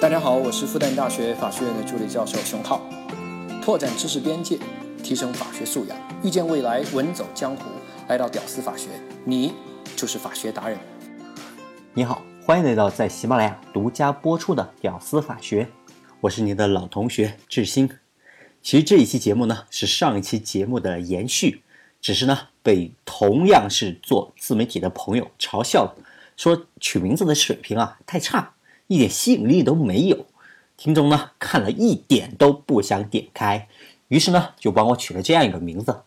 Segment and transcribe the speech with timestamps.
[0.00, 2.88] 大家好，我是复旦大学法学院的助理教授熊浩。
[3.60, 4.56] 拓展知识边界，
[5.02, 7.64] 提升法学素养，遇见未来，稳走江湖。
[8.06, 8.90] 来到屌丝法学，
[9.24, 9.52] 你
[9.96, 10.78] 就是法学达人。
[11.94, 15.64] 你好，欢迎来到在喜马拉雅独家播出的《屌丝法学》，
[16.20, 17.90] 我是你的老同学志新。
[18.62, 21.62] 其实这一期节目呢是上一期节目的延续，
[22.00, 25.96] 只是呢被同样是做自媒体的朋友嘲笑了，
[26.36, 28.54] 说取名字的水平啊太差。
[28.88, 30.26] 一点吸引力都没有，
[30.76, 33.68] 听众呢看了一点都不想点开，
[34.08, 36.00] 于是呢就帮我取了这样一个名字。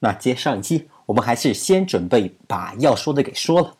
[0.00, 3.74] 那接上一期，我们还是先准备把要说的给说了。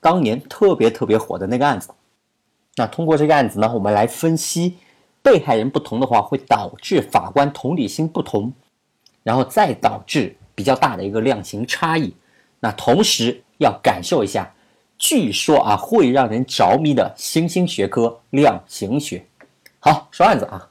[0.00, 1.90] 当年特别特别火的那个案子，
[2.76, 4.76] 那通过这个案子呢，我们来分析
[5.20, 8.52] 被害人不同的话，会导致法官同理心不同，
[9.24, 12.14] 然后再导致比较大的一个量刑差异。
[12.60, 14.54] 那同时要感受一下。
[15.02, 19.26] 据说啊，会让人着迷的新兴学科量刑学。
[19.80, 20.64] 好，说案子啊，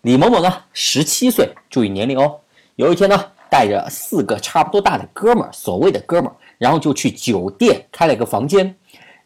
[0.00, 2.40] 李某某呢，十七岁，注意年龄哦。
[2.76, 8.74] 有一天呢，带着四个差不多大的哥们儿，所谓的哥们儿，然后就去酒店开了个房间。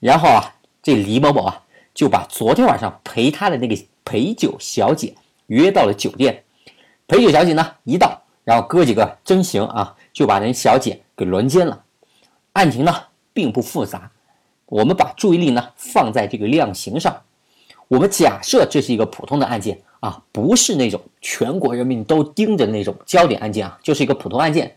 [0.00, 0.42] 然后啊，
[0.82, 1.62] 这李某某啊，
[1.94, 5.14] 就把昨天晚上陪他的那个陪酒小姐
[5.46, 6.42] 约到了酒店。
[7.06, 11.84] 陪酒小姐呢，一到，然后哥几个真行啊，就把人小姐给轮奸了。
[12.54, 12.92] 案情呢，
[13.32, 14.10] 并不复杂。
[14.70, 17.22] 我们把注意力呢放在这个量刑上，
[17.88, 24.76] 我们假设这是一个普通的案件啊，不是那种全国人民都盯着那种焦点案件啊，就是一个普通案件。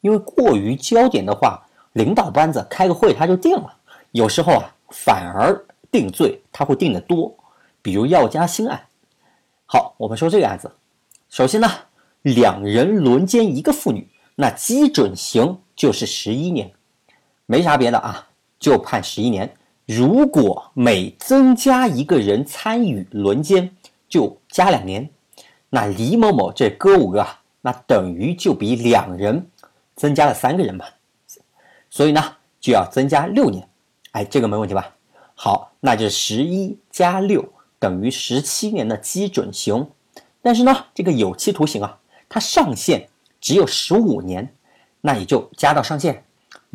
[0.00, 3.76] 因为过于焦点的话，领导班子开个会他就定了，
[4.12, 7.36] 有时候啊反而定罪他会定得多，
[7.82, 8.86] 比如药家鑫案。
[9.66, 10.72] 好，我们说这个案子，
[11.28, 11.70] 首先呢，
[12.22, 16.72] 两人轮奸一个妇女，那基准刑就是十一年，
[17.44, 18.28] 没啥别的啊。
[18.64, 23.76] 就判十一年，如果每增加一个人参与轮奸，
[24.08, 25.06] 就加两年。
[25.68, 29.46] 那李某某这哥五个啊，那等于就比两人
[29.94, 30.86] 增加了三个人嘛，
[31.90, 32.22] 所以呢
[32.58, 33.68] 就要增加六年。
[34.12, 34.96] 哎，这个没问题吧？
[35.34, 37.46] 好，那就是十一加六
[37.78, 39.86] 等于十七年的基准刑。
[40.40, 41.98] 但是呢，这个有期徒刑啊，
[42.30, 43.10] 它上限
[43.42, 44.54] 只有十五年，
[45.02, 46.24] 那也就加到上限。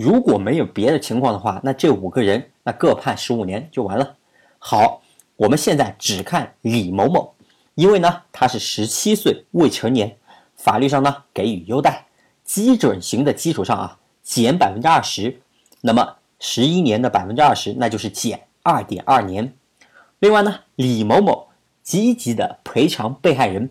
[0.02, 4.16] 如果没有别的情况的话，那这五个人那各判十五年就完了。
[4.58, 5.02] 好，
[5.36, 7.34] 我们现在只看李某某，
[7.76, 10.16] 因为呢他是十七岁未成年，
[10.56, 12.06] 法律上呢给予优待，
[12.46, 15.42] 基准刑的基础上啊减百分之二十，
[15.82, 19.54] 那么十一年的百分之二十那就是减二点二年。
[20.20, 21.50] 另外呢，李某某
[21.84, 23.70] 积极的赔偿被害人，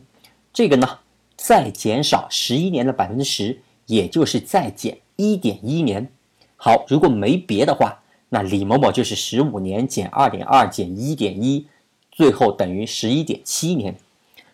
[0.52, 0.98] 这个呢
[1.38, 6.12] 再减少十一年的百分之十，也就是再减一点一年。
[6.60, 11.68] 好，如果没别的话，那李某某就是十五年减二点二减一点一，
[12.10, 13.94] 最后等于十一点七年。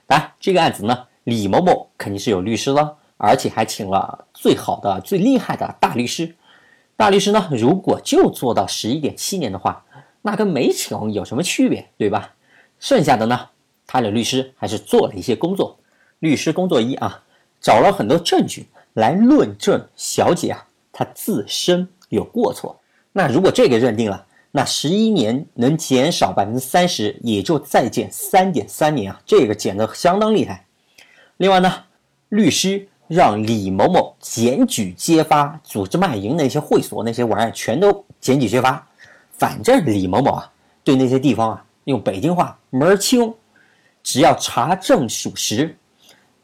[0.06, 6.34] 当然，这个案子呢，李某某肯定是有律师了，而且还请了最好的、最厉害的大律师。
[6.94, 9.86] 大律师呢，如果就做到十一点七年的话，
[10.20, 12.34] 那跟没请有什么区别，对吧？
[12.78, 13.48] 剩下的呢，
[13.86, 15.78] 他的律师还是做了一些工作。
[16.18, 17.24] 律师工作一啊，
[17.62, 21.86] 找了很多证据来论证小姐啊，他自身。
[22.10, 22.78] 有过错，
[23.10, 30.64] 那如果这个认定了，那十一年能减少百分之三十，也就再减三点三年啊，这个减的相当厉害。
[31.38, 31.72] 另外呢，
[32.28, 38.86] 律师让李某某检举揭发组织卖淫那些会所那些玩意儿，全都检举揭发。
[39.32, 40.52] 反正李某某啊，
[40.84, 43.34] 对那些地方啊，用北京话门儿清，
[44.04, 45.76] 只要查证属实，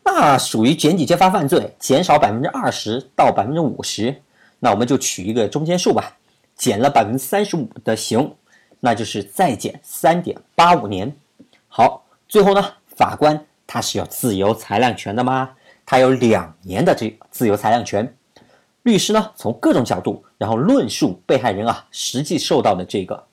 [0.03, 4.21] 那属于检举揭发犯罪，减少百分之二十到百分之五十。
[4.61, 6.17] 那我们就取一个中间数吧，
[6.55, 8.35] 减了百分之三十五的刑，
[8.79, 11.13] 那就是再减三点八五年。
[11.67, 15.51] 好，最后呢，法官他是有自由裁量权的吗？
[15.87, 18.15] 他有两年的这自由裁量权。
[18.83, 23.27] 律师呢，从各种角度，然后论述被害人啊实际受到的这个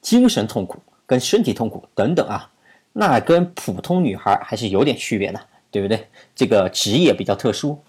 [0.00, 2.50] 精神痛苦跟身体痛苦等等啊，
[2.92, 5.40] 那跟普通女孩还是有点区别的，
[5.70, 6.08] 对不对？
[6.34, 7.80] 这个职业比较特殊，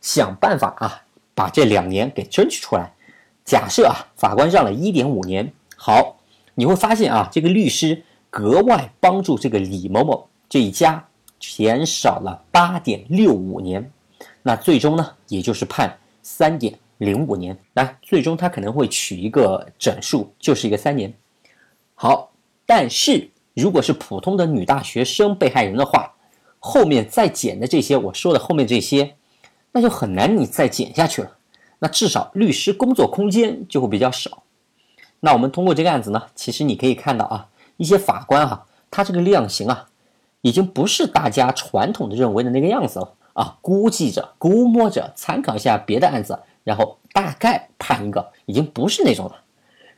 [0.00, 1.02] 想办法啊。
[1.34, 2.92] 把这两年给争取出来。
[3.44, 6.16] 假设啊，法官让了一点五年，好，
[6.54, 11.04] 你会发现啊，这个律师格外帮助这个李某某这一家
[11.40, 13.90] 减少了八点六五年，
[14.42, 17.58] 那最终呢，也就是判三点零五年。
[17.74, 21.12] 来，最终他可能会取一个整数，就是一个三年。
[21.94, 22.30] 好，
[22.64, 26.14] 但是如果是普通的女大学生被害人的话，
[26.60, 29.16] 后面再减的这些，我说的后面这些。
[29.72, 31.32] 那就很难你再减下去了，
[31.78, 34.42] 那至少律师工作空间就会比较少。
[35.20, 39.88] 那我们通过这个案子呢，其实你可以看到啊，一些法官哈他这个量刑啊，
[40.40, 49.42] 已经不是大家传统的认为的那个样子了啊，估计着、估摸着，参考一下别的案子，然后大概判一个，已经不是那种了。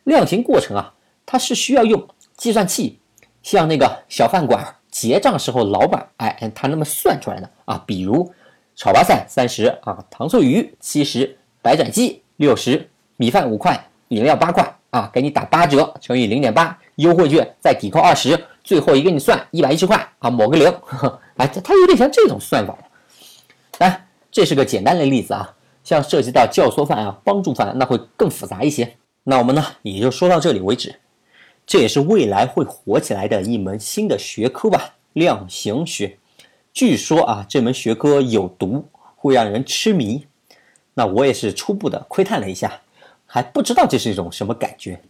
[0.05, 0.95] 量刑过程啊，
[1.25, 2.07] 它是需要用
[2.37, 3.01] 计算器，
[3.43, 8.33] 像那个小饭馆结账时候老板哎他那么算出来的啊，比如
[8.77, 20.67] 炒八菜三十啊，糖醋鱼七十，白斩鸡六十，米饭五块，饮料八块啊，给你打八折乘以零点八，优惠券再抵扣二十，最后一个你算一百一十块啊，抹个零，
[21.37, 22.77] 哎，它它有点像这种算法。
[23.79, 25.55] 哎，这是个简单的例子啊，
[25.85, 28.97] 像涉及到教唆犯啊、帮助犯，那会更复杂一些。
[29.23, 30.95] 那我们呢，也就说到这里为止。
[31.67, 36.19] 这也是未来会火起来的一门新的学科吧，量刑学。
[36.75, 40.27] 据说啊，这门学科有毒，会让人痴迷。
[40.95, 42.81] 那我也是初步的窥探了一下，
[43.27, 45.01] 还不知道这是一种什么感觉。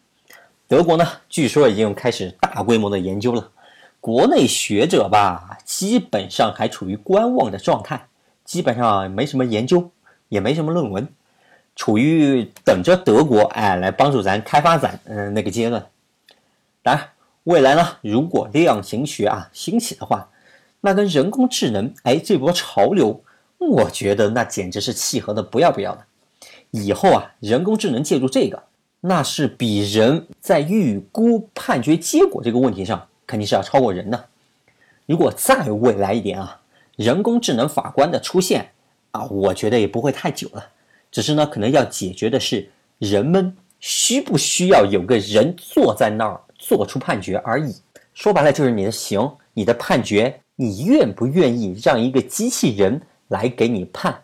[0.68, 3.50] 德国呢，据说已经开始大规模的研究了。
[3.98, 8.08] 国内学者吧，基本上还处于观望的状态，
[8.44, 9.90] 基本上没什么研究，
[10.28, 11.08] 也没什么论文。
[11.74, 15.86] 处于等着德国哎来帮助咱开发咱嗯那个阶段，
[16.82, 17.08] 当然
[17.44, 20.28] 未来呢，如果量刑学啊兴起的话，
[20.84, 23.24] 那跟人工智能哎这波潮流，
[23.56, 26.04] 我觉得那简直是契合的不要不要的。
[26.72, 28.62] 以后啊，人工智能借助这个，
[29.00, 34.26] 那是比人在预估判决结果这个问题上肯定是要超过人的。
[35.06, 36.60] 如果再未来一点啊，
[36.96, 38.68] 人工智能法官的出现
[39.12, 40.68] 啊，我觉得也不会太久了。
[41.10, 47.74] 只是呢，可能要解决的是人们需不需要有个人坐在那儿做出判决而已。
[48.12, 54.22] 说白了就是你的刑、你的判决，你愿不愿意让一个机器人来给你判？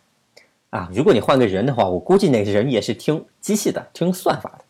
[0.71, 4.65] 啊，如果你换个人的话，我估计那个人也是听机器的，听算法的。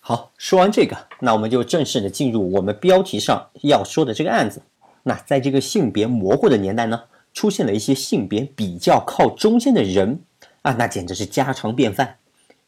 [0.00, 4.62] 好，说完这个，那我们就正式的进入我们标题上要说的这个案子。
[5.02, 7.02] 那在这个性别模糊的年代呢，
[7.34, 10.20] 出现了一些性别比较靠中间的人。
[10.62, 12.16] 啊，那简直是家常便饭。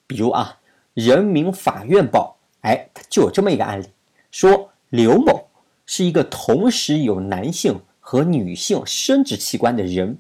[0.06, 0.58] 比如啊，
[0.92, 2.36] 《人民法院报》
[2.68, 3.86] 哎，就有这么一个案例，
[4.30, 5.48] 说刘某
[5.86, 10.18] 是一个同时有男性和女性生殖器官的人。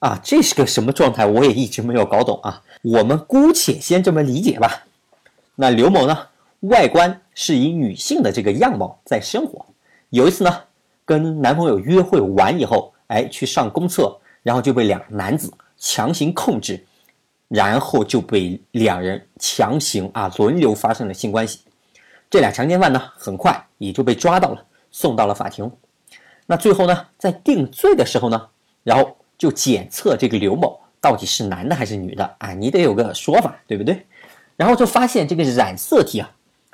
[0.00, 1.24] 啊，这是个什么状态？
[1.24, 2.62] 我也一直没有搞懂啊。
[2.82, 4.84] 我们姑且先这么理解吧。
[5.54, 6.28] 那刘某呢，
[6.60, 9.64] 外观是以女性的这个样貌在生活。
[10.10, 10.60] 有一次呢，
[11.06, 16.84] 跟男朋友约会完以后，哎，去上公厕，然后就被两男子强行控制。
[17.48, 21.60] 然后就被两人强行啊轮流发生了性关系，
[22.28, 25.70] 这俩强奸犯呢很快也就被抓到了，送到了法庭。
[26.46, 28.48] 那最后呢，在定罪的时候呢，
[28.82, 32.52] 然后就检测这个刘某到底是男的还是女的啊？
[32.52, 34.04] 你得有个说法，对不对？
[34.56, 36.30] 然后就发现这个染色体啊，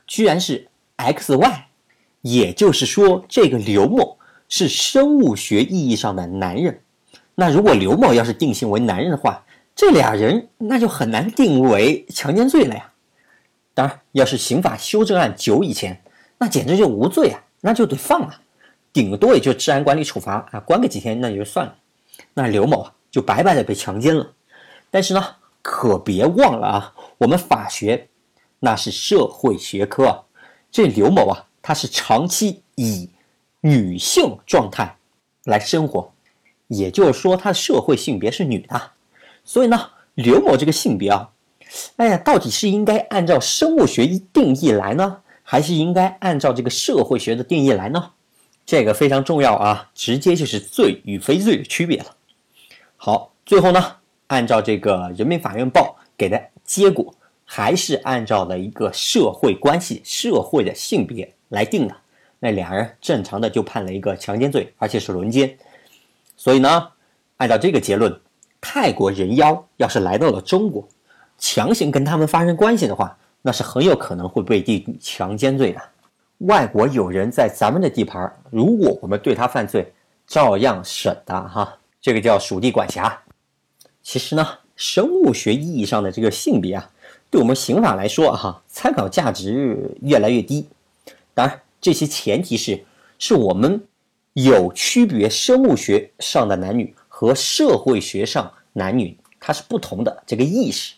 [0.06, 1.62] 居然是 XY，
[2.22, 4.18] 也就是说这个刘某
[4.48, 6.80] 是生物学意义上的男人。
[7.36, 9.44] 那如果刘某要是定性为男人的话，
[9.74, 12.90] 这俩人那就很难定为强奸罪了呀。
[13.72, 16.02] 当然，要是刑法修正案久以前，
[16.38, 18.40] 那简直就无罪啊，那就得放了，
[18.92, 21.74] 顶多也就治安管理处罚啊，关个几天那也就算了。
[22.34, 24.32] 那刘某啊，就白白的被强奸了。
[24.90, 25.24] 但是呢，
[25.62, 28.08] 可别忘了啊，我们法学
[28.58, 30.24] 那是社会学科，
[30.70, 33.08] 这刘某啊，他是长期以
[33.60, 34.96] 女性状态
[35.44, 36.12] 来生活，
[36.66, 38.90] 也就是说，他的社会性别是女的。
[39.44, 41.30] 所以呢，刘某这个性别啊，
[41.96, 48.10] 哎呀，到底是应该按照生物学定义来呢，还是应该按照这个社会学的定义来呢？
[48.70, 52.06] 这个非常重要啊，直接就是罪与非罪的区别了。
[52.96, 53.96] 好，最后呢，
[54.28, 57.12] 按照这个《人民法院报》给的结果，
[57.44, 61.96] 还是按照了一个社会关系、社会的性别来定的。
[62.38, 65.58] 那俩人正常的就判了一个强奸罪，而且是轮奸。
[66.36, 66.92] 所以呢，
[67.38, 68.20] 按照这个结论。
[68.60, 70.86] 泰国人妖要是来到了中国，
[71.38, 75.80] 强行跟他们发生关系的话，那是很有可能会被定强奸罪的。
[76.40, 79.92] 外国有人在咱们的地盘，如果我们对他犯罪，
[80.26, 81.78] 照样审的哈。
[82.00, 83.18] 这个叫属地管辖。
[84.02, 86.90] 其实呢，生物学意义上的这个性别啊，
[87.30, 90.66] 对我们刑法来说哈，参考价值越来越低。
[91.34, 92.84] 当然，这些前提是
[93.18, 93.82] 是我们
[94.32, 96.94] 有区别生物学上的男女。
[97.12, 100.94] 和社会学上男女它是不同的这个意识。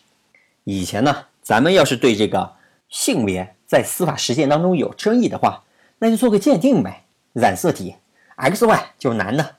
[0.63, 2.49] 以前呢，咱们要是对这个
[2.87, 5.63] 性别在司法实践当中有争议的话，
[5.97, 7.05] 那就做个鉴定呗。
[7.33, 7.95] 染色体
[8.37, 9.55] XY 就是男的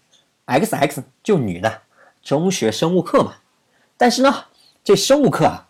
[0.47, 1.83] ，XX 就女的，
[2.23, 3.39] 中学生物课嘛。
[3.97, 4.45] 但是呢，
[4.85, 5.67] 这生物课啊，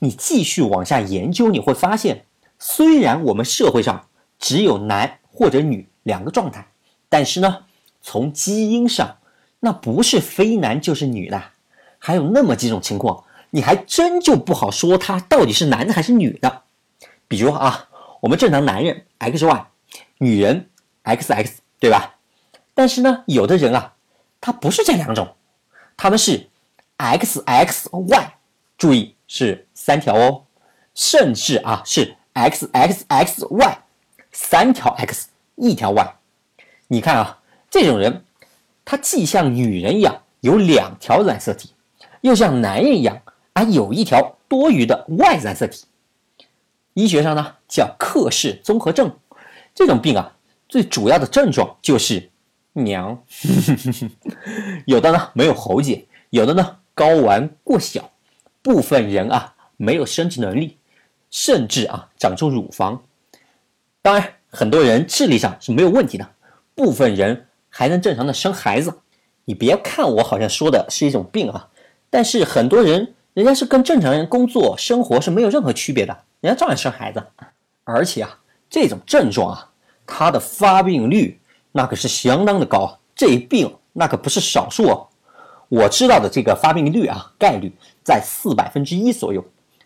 [0.00, 2.24] 你继续往下研究，你会发现，
[2.58, 4.08] 虽然我们社会上
[4.40, 6.66] 只有男或者女两个状态。
[7.08, 7.66] 但是呢，
[8.02, 9.18] 从基因上，
[9.60, 11.40] 那不是非男就是女的，
[12.00, 16.62] 还有那么几种情况，你还真就不好说他到底是男的还是女的。
[17.28, 17.88] 比如啊，
[18.20, 19.64] 我们正常男人 XY，
[20.18, 20.68] 女人
[21.04, 22.16] XX，对吧？
[22.74, 23.94] 但是呢，有的人啊，
[24.40, 25.34] 他不是这两种，
[25.96, 26.48] 他们是
[26.98, 28.30] XXY，
[28.76, 30.44] 注意是三条哦，
[30.94, 33.76] 甚至啊是 XXXY，
[34.32, 36.14] 三条 X 一条 Y。
[36.88, 37.38] 你看啊，
[37.70, 38.24] 这种人，
[38.84, 41.72] 他既像女人一样有两条染色体，
[42.20, 43.20] 又像男人一样
[43.54, 45.86] 啊有一条多余的 Y 染色体。
[46.94, 49.12] 医学上呢叫克氏综合症，
[49.74, 50.34] 这种病啊
[50.68, 52.30] 最主要的症状就是
[52.72, 53.22] 娘，
[54.86, 58.10] 有的呢没有喉结，有的呢睾丸过小，
[58.62, 60.78] 部分人啊没有生殖能力，
[61.30, 63.02] 甚至啊长出乳房。
[64.00, 66.28] 当然，很多人智力上是没有问题的，
[66.74, 69.00] 部分人还能正常的生孩子。
[69.46, 71.68] 你别看我好像说的是一种病啊，
[72.08, 76.16] 但是很多人人家是跟正常人工作生活是没有任何区别的。
[76.44, 77.24] 人家照样生孩子，
[77.84, 79.70] 而且啊，这种症状啊，
[80.06, 81.40] 它的发病率
[81.72, 85.08] 那可是相当的高，这一病那可不是少数哦。
[85.70, 87.72] 我知道的这个发病率啊，概率
[88.04, 89.42] 在四百分之一左右。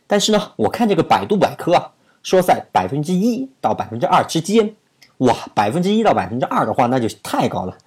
[0.09, 1.93] 但是呢，我看这个百度百科啊，
[2.25, 4.75] 说在百分之一到百分之二之间。
[5.19, 7.79] 哇，百分之一到百分之二的话，那就太高了。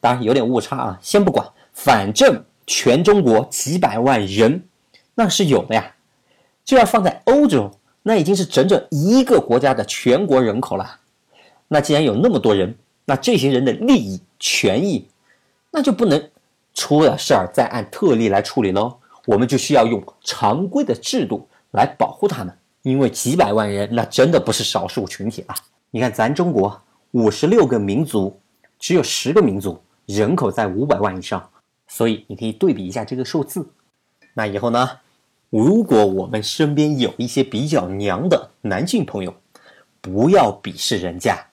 [0.00, 4.66] 当然有点误差啊，先不管，反正全中国几百万人
[5.14, 5.92] 那是有的呀。
[6.64, 7.70] 就要放在欧洲。
[8.08, 11.00] 那已经是整整一个国家的全国人口了。
[11.66, 12.72] 那既然有那么多人，
[13.04, 15.08] 那这些人的利益、权益，
[15.72, 16.30] 那就不能
[16.72, 18.96] 出了事儿再按特例来处理喽。
[19.24, 25.54] 我们就需要用常规的制度来保护他们，因为几百万人那真的不是少数群体了。
[25.90, 28.38] 你看，咱中国五十六个民族，
[28.78, 31.50] 只有十个民族人口在五百万以上，
[31.88, 33.68] 所以你可以对比一下这个数字。
[34.32, 34.88] 那以后呢？
[35.58, 39.34] 如果我们身边有一些比较娘的男性朋友，
[40.02, 41.46] 不要鄙视人家，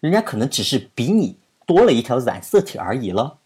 [0.00, 3.38] 人家可能只是比你多了一条染色体而已了。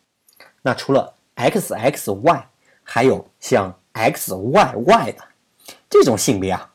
[0.63, 2.43] 那除了 XXY，
[2.83, 5.19] 还有像 XYY 的
[5.91, 6.73] 这种性别啊，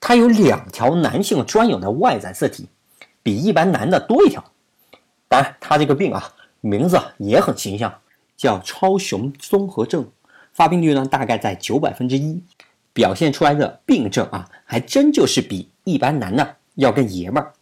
[0.00, 2.66] 它有两条男性专有的 Y 染色体，
[3.22, 4.42] 比一般男的多一条。
[5.28, 7.92] 当然，他这个病啊，名字也很形象，
[8.38, 10.08] 叫超雄综合症。
[10.54, 12.40] 发病率呢，大概在九百分之一，
[12.92, 17.52] 表现出来的病症啊，还真就是比一般男的要更爷们儿。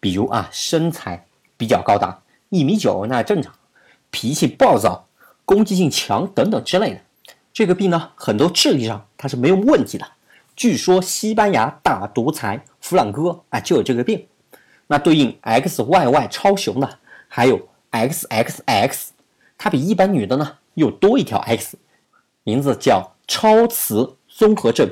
[0.00, 1.26] 比如啊，身材
[1.58, 3.54] 比较高大，一米九那正常，
[4.10, 5.06] 脾气暴躁，
[5.44, 7.00] 攻击性强等等之类的。
[7.52, 10.06] 这个病呢，很多智力上它是没有问题的。
[10.56, 14.26] 据说西班牙大独裁弗朗哥啊就有这个病。
[14.86, 19.08] 那对应 XYY 超雄的还有 XXX，
[19.58, 21.76] 它比一般女的呢又多一条 X。
[22.48, 24.88] 名字叫超雌综合症，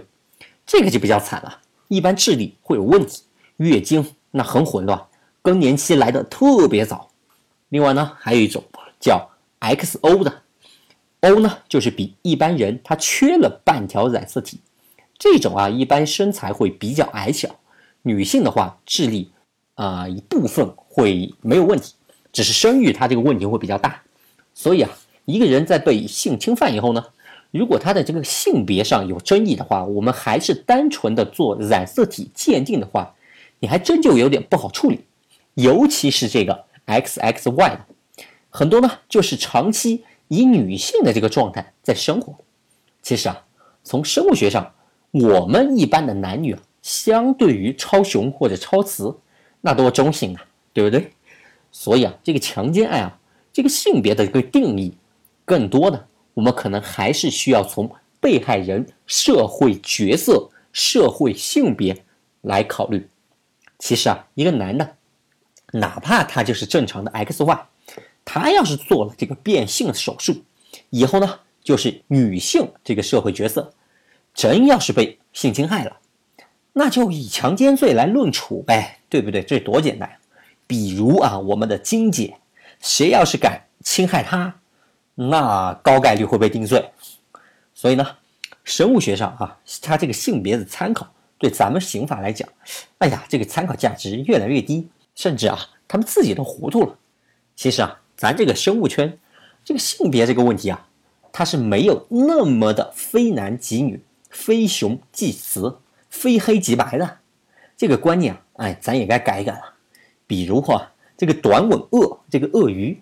[0.66, 3.22] 这个就比较惨了，一般智力会有问题，
[3.56, 5.02] 月经那很混乱，
[5.40, 7.10] 更年期来的特别早。
[7.70, 8.62] 另外呢，还有一种
[9.00, 10.42] 叫 XO 的
[11.20, 14.60] ，O 呢就是比一般人他缺了半条染色体，
[15.16, 17.48] 这种啊一般身材会比较矮小，
[18.02, 19.32] 女性的话智力
[19.76, 21.94] 啊一部分会没有问题，
[22.34, 24.02] 只是生育它这个问题会比较大。
[24.52, 24.90] 所以啊，
[25.24, 27.02] 一个人在被性侵犯以后呢。
[27.56, 33.14] 如果他的这个性别上有争议的话，我们还是单纯的做染色体鉴定的话，
[33.58, 35.00] 你还真就有点不好处理。
[35.54, 37.86] 尤其是这个 XXY 的，
[38.50, 42.36] 很多呢就是长期以女性的这个状态在生活。
[43.02, 43.44] 其实啊，
[43.82, 44.74] 从生物学上，
[45.12, 49.18] 我们一般的男女啊，相对于超雄或者超雌，
[49.62, 51.12] 那多中性啊，对不对？
[51.72, 53.18] 所以啊，这个强奸案啊，
[53.52, 54.94] 这个性别的一个定义，
[55.44, 56.06] 更多的。
[56.36, 57.90] 我们可能还是需要从
[58.20, 62.04] 被害人社会角色、社会性别
[62.42, 63.08] 来考虑。
[63.78, 64.96] 其实啊，一个男的，
[65.72, 67.60] 哪怕他就是正常的 XY，
[68.22, 70.44] 他要是做了这个变性手术，
[70.90, 73.72] 以后呢，就是女性这个社会角色，
[74.34, 75.98] 真要是被性侵害了，
[76.74, 79.42] 那就以强奸罪来论处呗，对不对？
[79.42, 80.18] 这多简单。
[80.66, 82.36] 比如啊，我们的金姐，
[82.80, 84.60] 谁要是敢侵害她？
[85.18, 86.90] 那高概率会被定罪，
[87.74, 88.06] 所以呢，
[88.64, 92.46] 生物学上啊，它这个性别的参考对咱们刑法来讲，
[92.98, 95.58] 哎呀，这个参考价值越来越低，甚至啊，
[95.88, 96.98] 他们自己都糊涂了。
[97.54, 99.18] 其实啊，咱这个生物圈，
[99.64, 100.86] 这个性别这个问题啊，
[101.32, 105.80] 它是没有那么的非男即女、非雄即雌、
[106.10, 107.18] 非黑即白的
[107.74, 109.72] 这个观念啊，哎，咱也该改一改了。
[110.26, 113.00] 比如话，这个短吻鳄，这个鳄鱼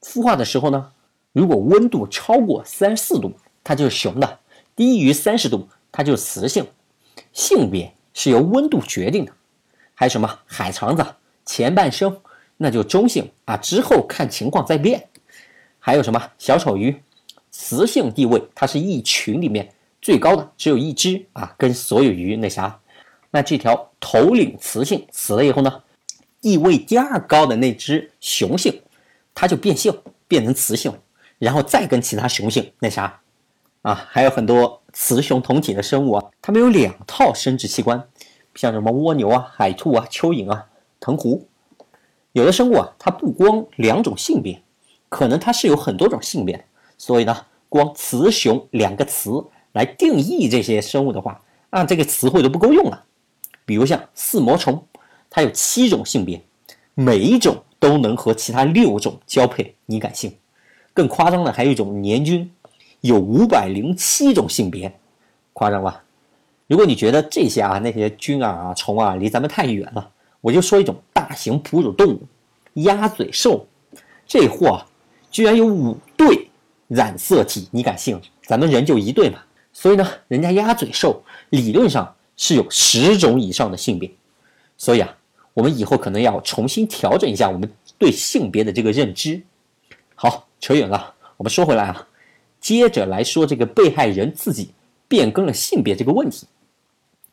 [0.00, 0.92] 孵化的时候呢，
[1.32, 3.32] 如果温度超过三十四度，
[3.62, 4.26] 它就是雄的；
[4.74, 6.66] 低于三十度，它就是雌性。
[7.32, 9.32] 性别是由温度决定的。
[9.94, 11.06] 还有什么海肠子，
[11.44, 12.20] 前半生
[12.56, 15.08] 那就中性啊，之后看情况再变。
[15.78, 17.00] 还有什么小丑鱼，
[17.50, 19.72] 雌性地位它是一群里面
[20.02, 22.80] 最高的，只有一只啊，跟所有鱼那啥。
[23.30, 25.82] 那这条头领雌性死了以后呢，
[26.40, 28.82] 地位第二高的那只雄性，
[29.32, 29.96] 它就变性
[30.26, 30.92] 变成雌性，
[31.40, 33.20] 然后再跟其他雄性那啥。
[33.82, 38.06] 啊，还有很多雌雄同体的生物啊，它们有两套生殖器官，
[38.54, 40.66] 像什么蜗牛啊、海兔啊、蚯蚓啊、
[41.00, 41.48] 藤壶。
[42.32, 44.62] 有的生物啊，它不光两种性别，
[45.08, 46.66] 可能它是有很多种性别。
[46.98, 49.42] 所以呢，光雌雄两个词
[49.72, 53.06] 来定义这些生物的话，啊，这个词汇都不够用了。
[53.64, 54.86] 比如像四膜虫，
[55.30, 56.44] 它有七种性别，
[56.94, 60.36] 每一种都能和其他六种交配，你敢信？
[60.94, 62.50] 更夸张的还有一种年菌。
[63.02, 64.94] 有五百零七种性别，
[65.54, 66.04] 夸张吧？
[66.66, 70.10] 如果你觉得这些啊那些菌啊虫啊离咱们太远了，
[70.42, 72.20] 我就说一种大型哺乳动物——
[72.84, 73.66] 鸭嘴兽。
[74.26, 74.86] 这货啊，
[75.30, 76.50] 居然有五对
[76.88, 78.20] 染色体，你敢信？
[78.42, 79.38] 咱们人就一对嘛。
[79.72, 84.10] 所以呢，人家鸭嘴兽理论上是有十种以上的性别。
[84.76, 85.16] 所以啊，
[85.54, 89.40] 我们以后可能要重新调整一下我们对性别的这个认知。
[90.14, 92.06] 好，扯远了，我们说回来啊。
[92.60, 94.72] 接着来说这个被害人自己
[95.08, 96.46] 变更了性别这个问题，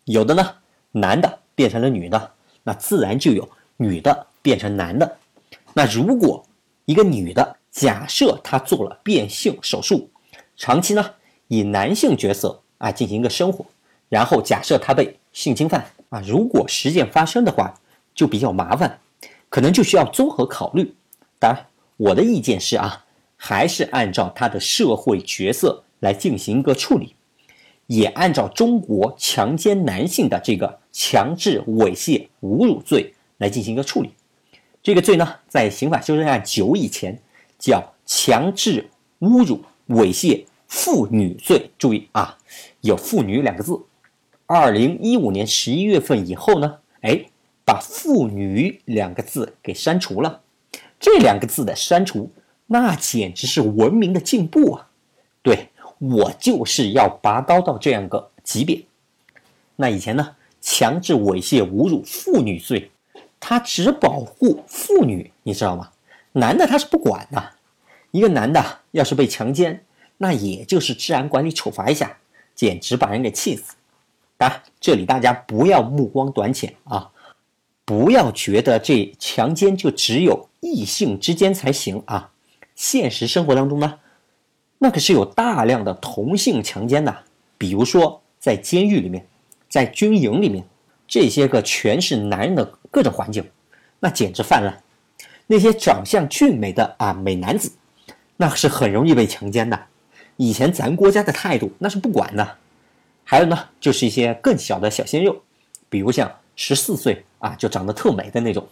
[0.05, 0.55] 有的呢，
[0.93, 2.31] 男的变成了女的，
[2.63, 5.17] 那自然就有女的变成男的。
[5.73, 6.45] 那如果
[6.85, 10.09] 一个女的，假设她做了变性手术，
[10.55, 11.13] 长期呢
[11.49, 13.65] 以男性角色啊进行一个生活，
[14.07, 17.77] 然后假设她被性侵犯啊，如果事件发生的话，
[18.15, 19.01] 就比较麻烦，
[19.49, 20.95] 可能就需要综合考虑。
[21.37, 21.65] 当然，
[21.97, 23.03] 我的意见是啊。
[23.37, 27.15] 还是按照他的社会角色来进行一个处理，
[27.85, 34.11] 也按照中国强奸男性的这个强制猥亵侮辱罪来进行一个处理。
[34.81, 37.19] 这个罪呢，在刑法修正案九以前
[37.59, 41.69] 叫强制侮辱猥亵妇女罪。
[41.77, 42.37] 注意啊，
[42.81, 43.79] 有妇女两个字。
[44.45, 47.25] 二零一五年十一月份以后呢，哎，
[47.63, 50.41] 把妇女两个字给删除了。
[50.99, 52.31] 这两个字的删除。
[52.67, 54.89] 那简直是文明的进步啊！
[55.41, 58.83] 对我就是要拔高到这样个级别。
[59.77, 62.91] 那以前呢，强制猥亵侮辱妇女罪，
[63.39, 65.91] 它只保护妇女，你知道吗？
[66.33, 67.53] 男的他是不管的。
[68.11, 69.83] 一个男的要是被强奸，
[70.17, 72.17] 那也就是治安管理处罚一下，
[72.53, 73.75] 简直把人给气死。
[74.37, 77.11] 当然，这里大家不要目光短浅啊，
[77.85, 82.31] 不要觉得这强奸就只有异性之间才行啊。
[82.77, 83.99] 现实生活当中呢，
[84.77, 87.23] 那可是有大量的同性强奸的，
[87.57, 89.25] 比如说在监狱里面，
[89.67, 90.63] 在军营里面，
[91.07, 93.43] 这些个全是男人的各种环境，
[93.99, 94.83] 那简直泛滥。
[95.47, 97.71] 那些长相俊美的啊美男子，
[98.37, 99.85] 那是很容易被强奸的。
[100.35, 102.57] 以前咱国家的态度那是不管的。
[103.23, 105.41] 还有呢，就是一些更小的小鲜肉，
[105.89, 108.67] 比如像十四岁啊就长得特美的那种，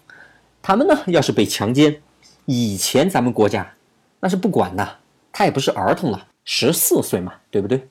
[0.62, 2.00] 他们呢要是被强奸，
[2.46, 3.72] 以前咱们国家。
[4.20, 4.98] 那是不管的，
[5.32, 7.88] 他也不是儿童了，十四岁嘛，对不对？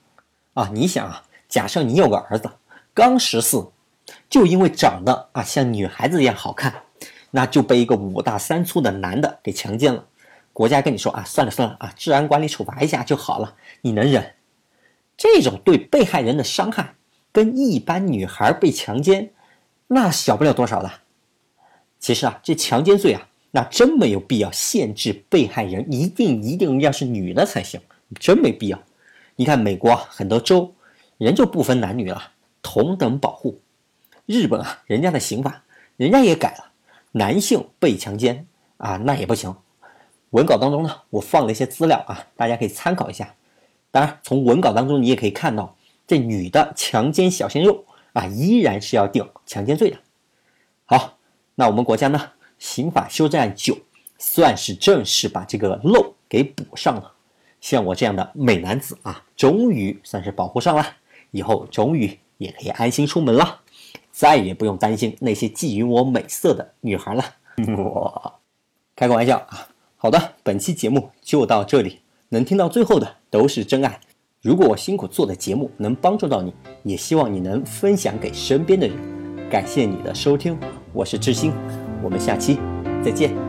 [0.55, 2.51] 啊，你想啊，假设你有个儿子，
[2.93, 3.71] 刚十四，
[4.29, 6.83] 就因为长得啊像女孩子一样好看，
[7.31, 10.07] 那就被一个五大三粗的男的给强奸了。
[10.53, 14.35] 国家跟你说啊，算了算了啊，治安管理处罚一下就好了，你能忍？
[15.17, 16.95] 这种对被害人的伤害，
[17.33, 19.33] 跟一般女孩被强奸，
[19.89, 21.01] 那小不了多少了。
[21.99, 23.29] 其实啊，这强奸罪啊。
[23.57, 27.81] 那真没有必要限制被害人一定一定要是女的才行，
[28.19, 28.83] 真没必要。
[29.37, 30.75] 你看美国很多州，
[31.19, 32.21] 人就不分男女了，
[32.61, 33.61] 同等保护。
[34.27, 35.63] 日本啊，人家的刑法，
[35.97, 36.73] 人家也改了，
[37.13, 38.45] 男性被强奸
[38.79, 39.55] 啊，那也不行。
[40.31, 43.33] 文稿当中呢，我放了一些资料啊，大家可以参考一下。
[43.93, 45.77] 当然，从文稿当中你也可以看到，
[46.09, 49.97] 这女的强奸小鲜肉啊，依然是要定强奸罪的。
[50.87, 51.17] 好，
[51.55, 52.33] 那我们国家呢？
[52.65, 53.77] 刑法修正案九，
[54.17, 57.13] 算是正式把这个漏给补上了。
[57.61, 60.87] 像我这样的美男子啊，终于算是保护上了，
[61.31, 63.61] 以后终于也可以安心出门了，
[64.11, 67.23] 再也不用担心那些觊觎我美色的女孩了。
[67.77, 68.41] 我
[68.97, 69.69] 开个玩笑啊。
[69.99, 72.01] 好的，本期节目就到这里，
[72.31, 74.01] 能听到最后的都是真爱。
[74.41, 78.97] 如果我辛苦做的节目能帮助到你，也希望你能分享给身边的人。
[79.51, 80.59] 感谢你的收听，
[80.95, 81.53] 我是知心。
[82.05, 82.61] 我们下期
[83.03, 83.44] 再见。